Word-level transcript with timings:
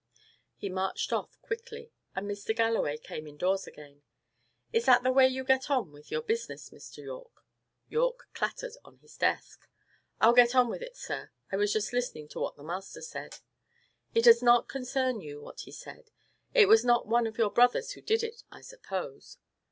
He 0.55 0.67
marched 0.67 1.13
off 1.13 1.39
quickly, 1.43 1.91
and 2.15 2.27
Mr. 2.27 2.55
Galloway 2.55 2.97
came 2.97 3.27
indoors 3.27 3.67
again. 3.67 4.01
"Is 4.73 4.87
that 4.87 5.03
the 5.03 5.11
way 5.11 5.27
you 5.27 5.43
get 5.43 5.69
on 5.69 5.91
with 5.91 6.09
your 6.09 6.23
business, 6.23 6.71
Mr. 6.71 7.03
Yorke?" 7.03 7.45
Yorke 7.87 8.27
clattered 8.33 8.73
to 8.83 8.97
his 8.99 9.15
desk. 9.15 9.67
"I'll 10.19 10.33
get 10.33 10.55
on 10.55 10.69
with 10.69 10.81
it, 10.81 10.97
sir. 10.97 11.29
I 11.51 11.55
was 11.57 11.75
listening 11.93 12.27
to 12.29 12.39
what 12.39 12.55
the 12.55 12.63
master 12.63 13.03
said." 13.03 13.41
"It 14.15 14.23
does 14.23 14.41
not 14.41 14.67
concern 14.67 15.21
you, 15.21 15.39
what 15.39 15.59
he 15.59 15.71
said. 15.71 16.09
It 16.51 16.67
was 16.67 16.83
not 16.83 17.05
one 17.05 17.27
of 17.27 17.37
your 17.37 17.51
brothers 17.51 17.91
who 17.91 18.01
did 18.01 18.23
it, 18.23 18.41
I 18.51 18.61
suppose?" 18.61 19.37